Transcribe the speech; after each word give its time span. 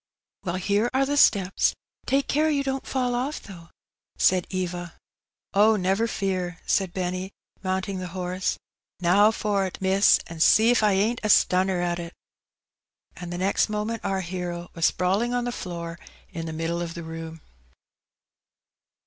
"Well, 0.45 0.55
here 0.55 0.89
are 0.95 1.05
the 1.05 1.15
steps; 1.15 1.75
take 2.07 2.25
care 2.27 2.49
you 2.49 2.63
don't 2.63 2.87
fall 2.87 3.11
ofi^, 3.11 3.39
though," 3.41 3.69
said 4.17 4.47
Eva.'• 4.49 4.95
Oh, 5.53 5.75
never 5.75 6.07
fear," 6.07 6.57
said 6.65 6.91
Benny, 6.91 7.29
mounting 7.61 7.99
the 7.99 8.07
horse." 8.07 8.57
Now 9.09 9.29
for't, 9.29 9.79
miss, 9.79 10.19
an' 10.25 10.39
see 10.39 10.71
if 10.71 10.81
I 10.81 10.93
ain't 10.93 11.21
a 11.23 11.29
stunner 11.29 11.81
at 11.81 11.99
it!" 11.99 12.13
And 13.15 13.31
the 13.31 13.37
next 13.37 13.69
moment 13.69 14.03
our 14.03 14.21
hero 14.21 14.71
was 14.73 14.89
sprawUng 14.91 15.35
on 15.37 15.43
the 15.43 15.51
floor 15.51 15.99
in 16.31 16.47
the 16.47 16.51
middle 16.51 16.81
of 16.81 16.95
the 16.95 17.03
room. 17.03 17.41